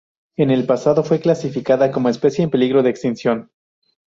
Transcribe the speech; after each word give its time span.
En 0.35 0.49
el 0.49 0.65
pasado 0.65 1.03
fue 1.03 1.19
clasificada 1.19 1.91
como 1.91 2.09
especie 2.09 2.43
en 2.43 2.49
peligro 2.49 2.81
de 2.81 2.89
extinción. 2.89 3.51